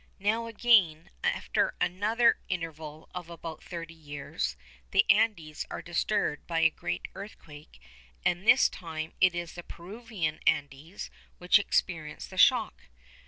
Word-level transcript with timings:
Now, 0.17 0.47
again, 0.47 1.11
after 1.23 1.75
another 1.79 2.39
interval 2.49 3.07
of 3.13 3.29
about 3.29 3.61
thirty 3.63 3.93
years, 3.93 4.57
the 4.89 5.05
Andes 5.11 5.63
are 5.69 5.83
disturbed 5.83 6.47
by 6.47 6.61
a 6.61 6.71
great 6.71 7.07
earthquake, 7.13 7.79
and 8.25 8.47
this 8.47 8.67
time 8.67 9.13
it 9.21 9.35
is 9.35 9.53
the 9.53 9.61
Peruvian 9.61 10.39
Andes 10.47 11.11
which 11.37 11.59
experience 11.59 12.25
the 12.25 12.37
shock. 12.39 12.85